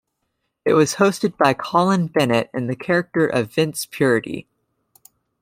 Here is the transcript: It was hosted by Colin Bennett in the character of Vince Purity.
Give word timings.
It 0.65 0.73
was 0.73 0.95
hosted 0.95 1.37
by 1.37 1.53
Colin 1.53 2.07
Bennett 2.07 2.49
in 2.55 2.65
the 2.65 2.75
character 2.75 3.27
of 3.27 3.53
Vince 3.53 3.85
Purity. 3.85 4.47